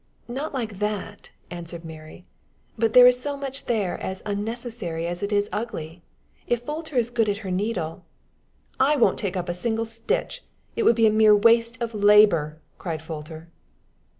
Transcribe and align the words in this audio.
"Not 0.27 0.51
like 0.51 0.79
that," 0.79 1.29
answered 1.51 1.85
Mary; 1.85 2.25
"but 2.75 2.93
there 2.93 3.05
is 3.05 3.23
much 3.23 3.65
there 3.65 3.99
as 4.01 4.23
unnecessary 4.25 5.05
as 5.05 5.21
it 5.21 5.31
is 5.31 5.47
ugly. 5.53 6.01
If 6.47 6.65
Folter 6.65 6.93
is 6.97 7.11
good 7.11 7.29
at 7.29 7.37
her 7.45 7.51
needle" 7.51 8.03
"I 8.79 8.95
won't 8.95 9.19
take 9.19 9.37
up 9.37 9.47
a 9.47 9.53
single 9.53 9.85
stitch. 9.85 10.41
It 10.75 10.81
would 10.85 10.95
be 10.95 11.07
mere 11.11 11.35
waste 11.35 11.79
of 11.79 11.93
labor," 11.93 12.59
cried 12.79 13.03
Folter. 13.03 13.49